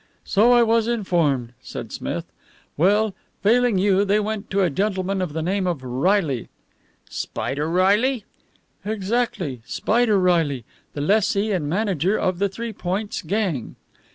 [0.25, 2.25] "So I was informed," said Smith.
[2.75, 3.13] "Well,
[3.43, 6.49] failing you, they went to a gentleman of the name of Reilly"
[7.07, 8.25] "Spider Reilly?"
[8.83, 9.61] "Exactly.
[9.63, 13.75] Spider Reilly, the lessee and manager of the Three Points gang."